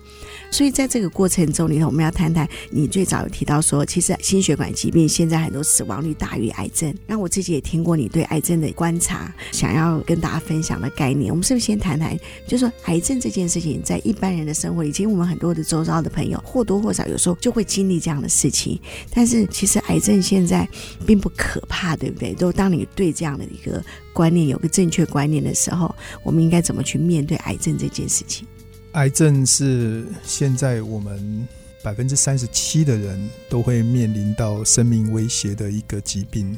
[0.50, 6.94] 所以在这个过程中里头，我们要谈谈你最早有提到说，其实心血管疾病现在很多死亡率大于癌症。
[7.07, 11.31] 那我自己也听过你对癌症的观察，想要要跟大家分享的概念。
[11.31, 12.16] 我们是不是先谈谈，
[12.47, 18.81] 就是说癌症这件事情，在一般人的生活以及我们很多的周遭的朋友或多或少有时候就会经历这样的事情。
[19.12, 20.68] 但是其实癌症现在
[21.07, 22.33] 并不可怕，对不对？
[22.35, 28.47] 都当你对这样的一个观念有个正确观念的时候，我们应该怎么去面对癌症这件事情？
[28.92, 31.47] 癌症是现在我们
[31.83, 36.57] 百分之三十七的人都会面临到生命威胁的一个疾病。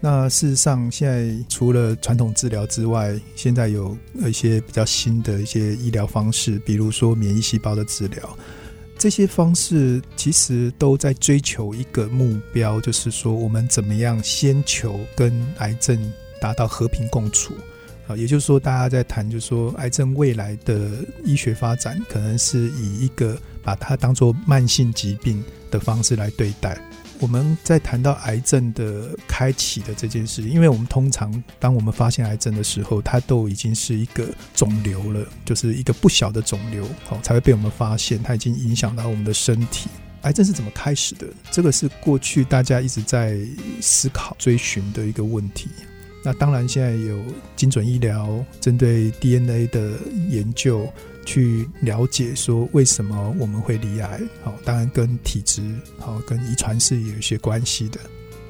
[0.00, 8.38] 那事实上，现在除了传统治疗之外，现在有一些比较新的一些医疗方式，比如说免疫细胞的治疗。
[8.96, 17.54] 这些方式其实都在追求一个目标，就是说我们怎么样先求跟癌症达到和平共处。
[18.06, 20.90] 啊，也就是说，大家在谈，就是说，癌症未来的
[21.24, 26.80] 医学发展，可能是以一个把它当作慢性疾病的方式来对待。
[27.20, 39.88] 我们在谈到癌症的开启的这件事，因为我们通常当我们发现癌症的时候，它都已经是一个肿瘤了，就是一个不小的肿瘤，好，才会被我们发现，它已经影响到我们的身体。
[40.22, 41.26] 癌症是怎么开始的？
[41.50, 43.38] 这个是过去大家一直在
[43.80, 45.68] 思考、追寻的一个问题。
[46.24, 47.22] 那当然，现在有
[47.54, 49.92] 精准医疗针对 DNA 的
[50.28, 50.92] 研究，
[51.28, 54.18] 去了解说为什么我们会罹癌。
[54.42, 55.62] 好，当然跟体质
[55.98, 58.00] 好跟遗传是有一些关系的。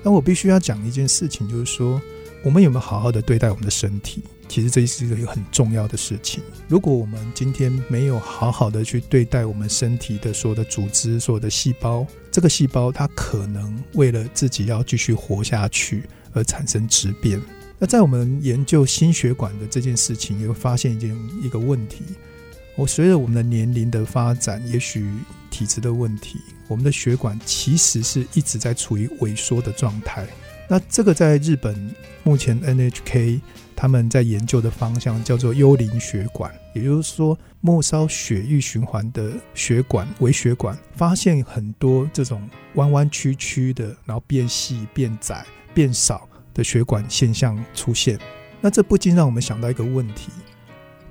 [0.05, 2.01] 那我必须要讲一件事情，就是说
[2.45, 4.23] 我们有没有好好的对待我们的身体？
[4.47, 6.41] 其实这是一个很重要的事情。
[6.69, 17.43] 如果我们今天没有好好的去对待我们身体的所有的组织、所有的细胞，这个细胞它可能为了自己要继续活下去而产生质变。
[17.77, 22.03] 那在我们研究心血管的这件事情，也会发现一件一个问题：
[22.79, 25.05] 我随着我们的年龄的发展，也许
[25.51, 26.39] 体质的问题，
[26.69, 30.25] 我们的血管其实是一直在处于萎缩的状态。
[30.69, 33.41] 那这个在日本目前 NHK
[33.75, 46.29] 他们在研究的方向叫做幽灵血管，也就是说末梢血液循环的血管微血管，发现很多这种弯弯曲曲的，然后变细、变窄、变少。
[46.55, 48.19] 的血管现象出现，
[48.61, 50.33] 那这不禁让我们想到一个问题：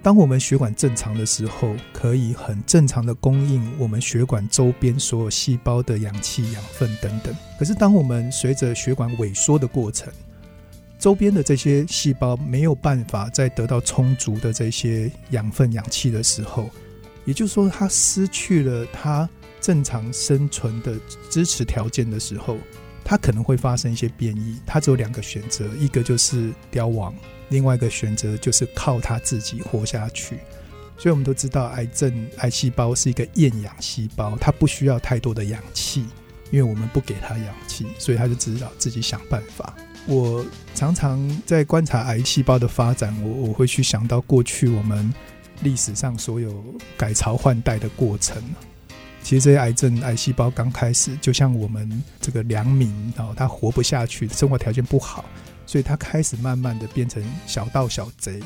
[0.08, 7.36] 当我们血管正常的时候，可以很正常的供应我们血管周边所有细胞的氧气、养分等等。
[7.60, 10.08] 可是，当我们随着血管萎缩的过程，
[10.98, 16.70] 周边的这些细胞没有办法再得到充足的这些养分、氧气的时候，
[17.26, 20.98] 也就是说，它失去了它正常生存的
[21.30, 22.58] 支持条件的时候。
[23.04, 27.14] 它可能会发生一些变异，它只有两个选择，一个就是凋亡，
[27.50, 30.40] 另外一个选择就是靠他自己活下去。
[30.98, 36.06] 所以我们都知道，癌症癌细胞是一个厌氧细胞，它不需要太多的氧气，
[36.50, 39.76] 因为我们不给它氧气，所以它就知道自己想办法。
[40.08, 40.44] 我
[40.74, 45.14] 常常在观察癌细胞的发展，我我会去想到过去我们
[45.62, 46.64] 历史上所有
[46.98, 48.42] 改朝换代的过程。
[49.22, 55.26] 其实这些癌症癌细胞刚开始，就像我们这个良民哦，他活不下去，生活条件不好，
[55.68, 58.42] 所以他开始慢慢的变成小盗小贼。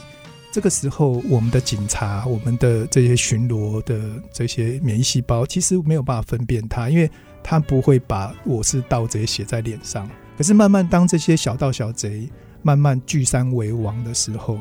[0.51, 3.97] 这个时候，我们的警察、我们的这些巡逻的
[4.34, 7.09] 这些免疫细胞，其实没有办法分辨他，因为
[7.41, 10.09] 他不会把“我是盗贼”写在脸上。
[10.38, 12.30] 可是，慢慢当这些小盗小贼
[12.63, 14.59] 慢慢聚山为王的时候，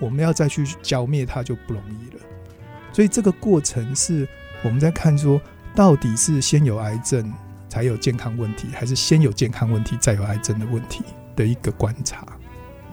[0.00, 2.22] 我们要再去剿灭他就不容易了。
[2.92, 4.26] 所以，这个过程是
[4.64, 5.40] 我们在看说，
[5.76, 7.32] 到底是先有癌症
[7.68, 11.04] 才有健康问题，还是先有健康问题再有癌症的问题
[11.36, 12.26] 的一个观察。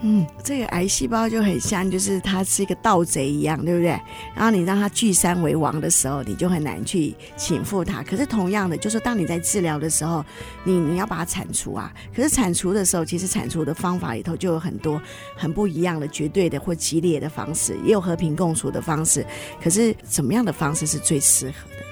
[0.02, 4.00] 嗯，这个癌细胞就很像，就是它是一个盗贼一样，对不对？
[4.36, 8.04] 然后你让它聚山为王的时候，你就很难去倾覆它。
[8.04, 10.24] 可是同样的，就是当你在治疗的时候，
[10.64, 11.92] 你你要把它铲除啊。
[12.16, 15.02] 可是铲除的时候，其实铲除的方法里头就有很多
[15.36, 19.26] 很不一样的、绝对的或激烈的方式，也有和平共处的方式。
[19.60, 21.84] 可是怎么样的方式是最适合的？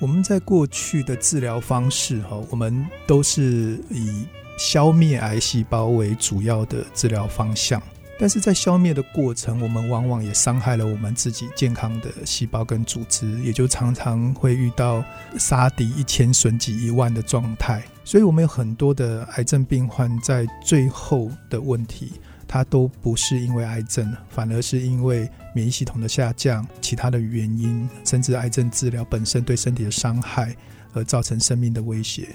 [0.00, 4.24] 我们在过去的治疗方式哈，我们都是以。
[4.56, 7.82] 消灭癌细胞为主要的治疗方向，
[8.18, 15.04] 但是在消灭的过程，我们往往也伤害了我们自己健康的细胞跟组织，也就常常会遇到
[15.38, 17.82] 杀敌一千损己一万的状态。
[18.04, 22.12] 所以，我们有很多的癌症病患在最后的问题，
[22.46, 30.54] 它都不是因为癌症，反而是因为免疫系统的下降、其他的原因，甚至癌症治疗本身对身体的伤害，
[30.92, 32.28] 而造成生命的威胁。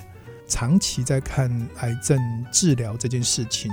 [0.50, 2.20] 长期在看癌症
[2.52, 3.72] 治疗这件事情，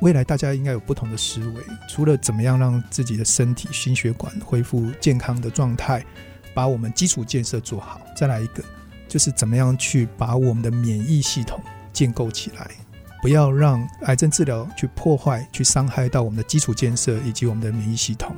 [0.00, 1.62] 未来大家应该有不同的思维。
[1.88, 6.02] 除了怎么样让自己的身体心血管恢复健康的状态，
[6.54, 8.62] 把我们基础建设做好，再来一个
[9.08, 11.60] 就是怎么样去把我们的免疫系统
[11.92, 12.70] 建构起来，
[13.20, 18.34] 不要让癌症治疗去破坏、去伤害到我们的基础建设以及我们的免疫系统。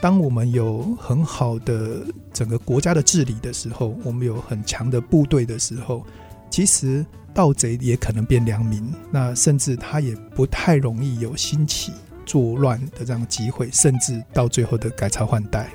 [0.00, 6.06] 当我们有很好的整个国家的治理的时候，我们有很强的部队的时候。
[6.50, 11.92] 其实盗贼也可能变良民，那甚至他也不太容易有兴起
[12.26, 15.70] 作乱的这样机会，甚至到最后的改朝换代。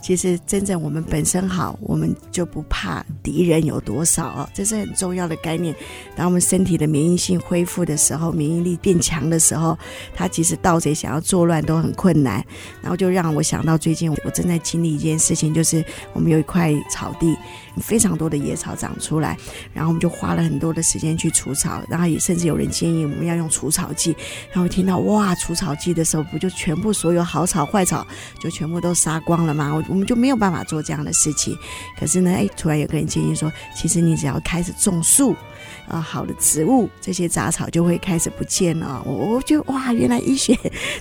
[0.00, 5.74] 其实，真正我们本身好，我们就不怕敌人有多少，这是很重要的概念。
[6.16, 9.76] 当我们身体的免疫性恢复的时候，免疫力变强的时候，
[10.14, 12.44] 他其实盗贼想要作乱都很困难。
[12.80, 17.36] 然后就让我想到最近我正在经历一件事情，就是我们有一块草地，
[17.78, 19.36] 非常多的野草长出来，
[19.74, 24.16] 然后我们就花了很多的时间去除草，然后也甚至有人建议我们要用除草剂。
[24.52, 28.06] 然后听到哇，除草剂的时候，不就全部所有好草坏草
[28.40, 29.84] 就全部都杀光了吗？
[29.87, 31.56] 我我们就没有办法做这样的事情。
[31.98, 35.34] 可是呢，哎，突然有个人建议说，其实你只要开始种树。
[35.88, 39.02] 啊，好的植物，这些杂草就会开始不见了。
[39.06, 40.54] 我我觉得哇，原来医学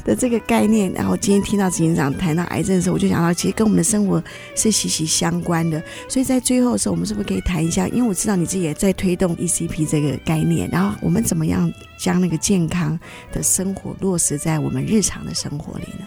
[0.05, 0.91] 的这个概念。
[0.93, 4.23] 然后今天听到执行长谈到癌症的时候，我就想到，其实跟我们的生活
[4.55, 5.83] 是息息相关的。
[6.07, 7.85] 所以在最后的时候，我们是不是可以谈一下？
[7.89, 11.69] 因为我知道你自己也在推动 ECP 这个概念，然后我们怎么样
[11.99, 12.97] 将那个健康
[13.33, 16.05] 的生活落实在我们日常的生活里呢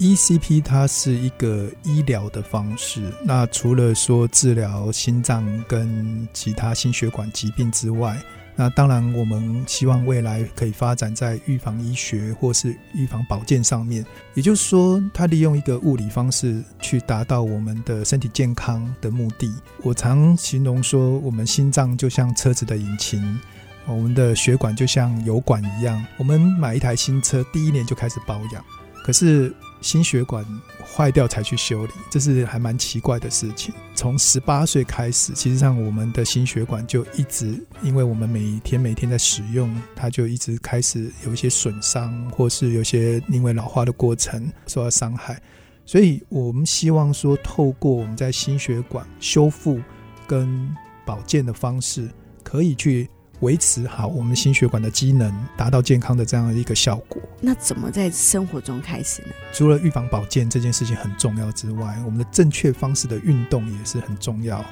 [0.00, 8.16] ？ECP 它是一个医疗的方式，那除了说治疗心脏跟其他心血管疾病之外，
[8.56, 14.04] 那当然我们希望未来可以发展在预防医学或是预防保健上面。
[14.34, 19.54] 也就是说，它利用一个物理方式去达到我们的身体健康的目的。
[19.82, 23.38] 我常形容说，我们心脏就像车子的引擎，
[23.86, 26.02] 我们的血管就像油管一样。
[26.18, 28.64] 我们买一台新车，第一年就开始保养，
[29.04, 30.44] 可是心血管
[30.84, 33.74] 坏掉才去修理，这是还蛮奇怪的事情。
[33.94, 45.40] 从十八岁开始，其实上我们的心血管就一直，因为我们每天每天在使用，它就一直开始有一些损伤，或是有些因为老化的过程受到伤害。
[45.86, 49.80] 所以我们希望说，透过我们在心血管修复
[50.26, 50.74] 跟
[51.04, 52.08] 保健的方式，
[52.42, 53.08] 可以去。
[53.40, 57.20] 维持好我们心血管的机能，达到健康的这样的一个效果。
[57.40, 59.28] 那怎么在生活中开始呢？
[59.52, 64.64] 除了预防保健这件事情很重要之外，我们的正确方式的运动也是很重要。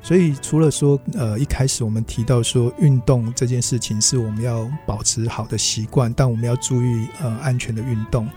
[0.00, 8.28] 所以除了说，呃，一开始我们提到说运动这件事情是我们要保持好的习惯，但我们要注意呃安全的运动。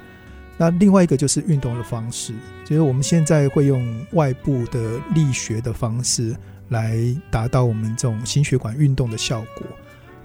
[0.57, 2.33] 那另外一个就是运动的方式，
[2.63, 6.35] 就是我们现在会用外部的力学的方式。
[6.69, 6.97] 来
[7.29, 9.67] 达到我们这种心血管运动的效果，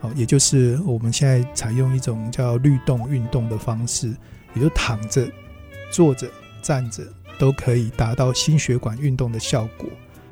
[0.00, 4.14] 好，也就是我们现在采用一种叫律动运动的方式，
[4.54, 5.30] 也就躺着、
[5.92, 6.26] 坐着、
[6.62, 7.02] 站着
[7.38, 9.88] 都可以达到心血管运动的效果。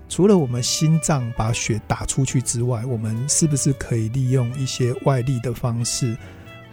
[0.09, 6.17] 除了我们心脏把血打出去之外，我们是不是可以利用一些外力的方式，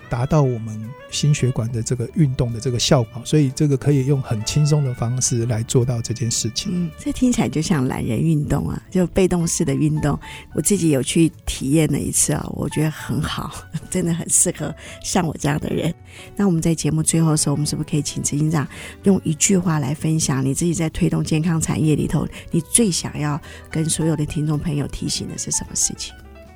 [0.10, 6.72] 达到我们心血管的这个运动的这个效果，所以这个可以用很轻松的方式来做到这件事情。
[6.74, 10.20] 嗯，这听起来就像懒人运动啊，就被动式的运动。
[10.54, 13.52] 我自己有去体验了一次啊，我觉得很好，
[13.90, 15.94] 真的很适合像我这样的人。
[16.36, 18.68] 那我们在节目最后的时候，我们是不是可以请执行长
[19.04, 23.40] 用一句话来分享你自己在推动健康产业里头，你最想要
[23.70, 26.14] 跟所有的听众朋友提醒的是什么事情？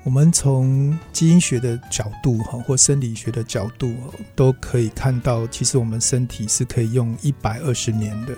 [0.09, 3.93] 我们从基因学的角度哈，或生理学的角度，
[4.35, 8.35] 都可以看到，其实我们身体是可以用一百二十年的。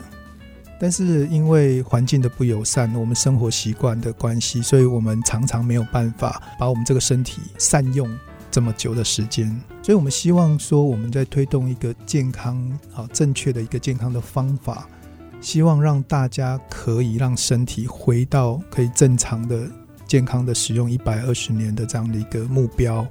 [0.78, 8.06] 但是因为环境的不友善，我们生活习惯的关系，所以我们常常没有办法把我们这个身体善用
[8.52, 9.48] 这么久的时间。
[9.82, 14.90] 所以我们希望说，我们在推动一个健康好正确的一个健康的方法，
[15.40, 19.72] 希望让大家可以让身体回到可以正常的。
[20.12, 23.08] 健康的使用一百二十年的这样的一个目标，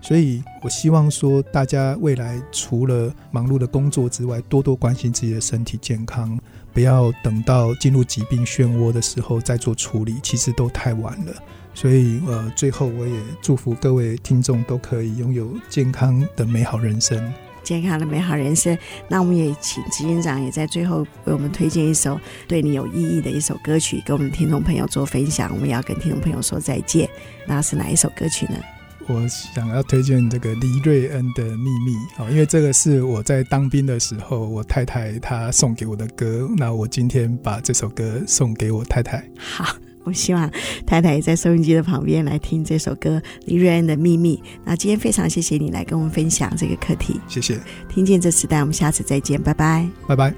[0.00, 6.40] 所以我希望说，大家未来除了忙碌的工作之外，多多关心自己的身体健康，
[6.72, 11.34] 不要等到进入疾病漩涡的时候再做处理，其实都太晚了。
[11.74, 17.30] 所以，呃，最后我也祝福各位听众都可以拥有健康的美好人生。
[17.70, 18.76] 健康的美好人生，
[19.08, 25.52] 那我们也请执行长也在最后为我们推荐一首对你有意义的一首歌曲，跟我们听众朋友做分享。
[25.54, 27.08] 我们要跟听众朋友说再见，
[27.46, 28.58] 那是哪一首歌曲呢？
[29.06, 31.94] 我想要推荐这个黎瑞恩的《秘密》
[32.24, 36.50] 啊，因为这个是我在当兵的时候，我太太她送给我的歌。
[36.56, 39.24] 那我今天把这首歌送给我太太。
[39.38, 39.64] 好。
[40.10, 40.50] 我希望
[40.84, 44.36] 太太也在收音机的旁边来听这首歌《李瑞恩的秘密》。
[44.64, 47.60] 那今天非常谢谢你来跟我们分享这个课题，谢谢。
[47.88, 50.34] 听见这时代，我们下次再见，拜拜，拜拜。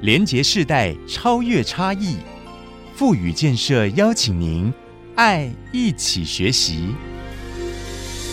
[0.00, 2.16] 连结世代，超越差异，
[2.94, 4.72] 富予建设邀请您，
[5.14, 6.94] 爱一起学习。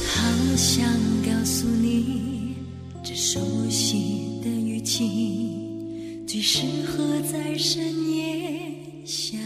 [0.07, 0.85] 好想
[1.25, 2.55] 告诉你，
[3.03, 7.83] 这熟悉的语气，最适合在深
[8.15, 8.61] 夜
[9.05, 9.37] 想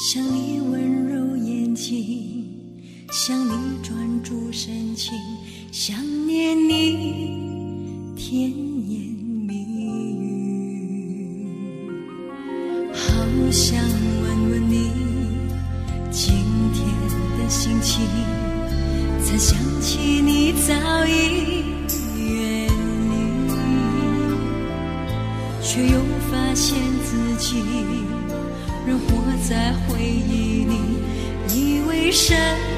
[0.00, 2.46] 想你温柔眼睛，
[3.10, 3.50] 想你
[3.82, 5.12] 专注深情，
[5.72, 9.00] 想念你甜言
[9.44, 9.56] 蜜
[10.16, 11.48] 语，
[12.92, 13.76] 好想
[14.22, 14.88] 问问你
[16.12, 16.32] 今
[16.72, 16.86] 天
[17.36, 18.06] 的心情，
[19.24, 20.72] 才想起你早
[21.06, 21.64] 已
[22.22, 22.68] 远
[23.10, 23.18] 离，
[25.60, 25.98] 却又
[32.28, 32.77] 深。